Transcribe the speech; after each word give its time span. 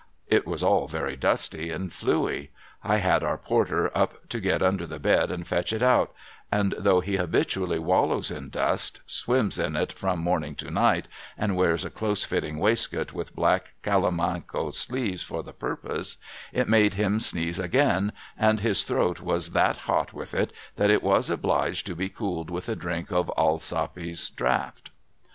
It 0.25 0.47
was 0.47 0.63
all 0.63 0.87
very 0.87 1.15
dusty 1.15 1.69
and 1.69 1.91
fluey. 1.93 2.49
I 2.83 2.97
had 2.97 3.21
our 3.23 3.37
porter 3.37 3.95
up 3.95 4.27
to 4.29 4.39
get 4.39 4.63
under 4.63 4.87
the 4.87 4.97
bed 4.97 5.29
and 5.29 5.45
fetch 5.45 5.71
it 5.71 5.83
out; 5.83 6.11
and 6.51 6.73
though 6.79 7.01
he 7.01 7.17
habitually 7.17 7.77
wallows 7.77 8.31
in 8.31 8.49
dust,— 8.49 9.01
swims 9.05 9.59
in 9.59 9.75
it 9.75 9.93
from 9.93 10.17
morning 10.17 10.55
to 10.55 10.71
night, 10.71 11.07
and 11.37 11.55
wears 11.55 11.85
a 11.85 11.91
close 11.91 12.23
fitting 12.25 12.57
waistcoat 12.57 13.13
with 13.13 13.35
black 13.35 13.75
calimanco 13.83 14.71
sleeves 14.73 15.21
for 15.21 15.43
the 15.43 15.53
purpose,— 15.53 16.17
it 16.51 16.67
made 16.67 16.95
him 16.95 17.19
sneeze 17.19 17.59
again, 17.59 18.11
and 18.35 18.59
his 18.61 18.83
throat 18.83 19.19
was 19.21 19.51
that 19.51 19.77
hot 19.85 20.13
with 20.13 20.33
it 20.33 20.51
that 20.77 20.89
it 20.89 21.03
was 21.03 21.29
obliged 21.29 21.85
to 21.85 21.95
be 21.95 22.09
cooled 22.09 22.49
with 22.49 22.67
a 22.67 22.75
drink 22.75 23.11
of 23.11 23.31
Allsopp's 23.37 24.31
draft. 24.31 24.89